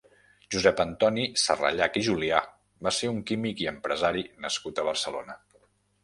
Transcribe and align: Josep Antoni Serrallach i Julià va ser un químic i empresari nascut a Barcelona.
Josep 0.53 0.79
Antoni 0.83 1.25
Serrallach 1.41 1.99
i 1.99 2.01
Julià 2.07 2.39
va 2.87 2.93
ser 2.99 3.09
un 3.11 3.19
químic 3.31 3.61
i 3.65 3.67
empresari 3.73 4.23
nascut 4.47 4.81
a 4.81 4.87
Barcelona. 4.89 5.37